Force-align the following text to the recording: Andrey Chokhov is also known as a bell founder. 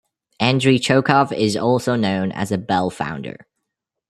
Andrey 0.39 0.79
Chokhov 0.79 1.31
is 1.31 1.55
also 1.55 1.95
known 1.95 2.31
as 2.31 2.51
a 2.51 2.57
bell 2.57 2.89
founder. 2.89 3.45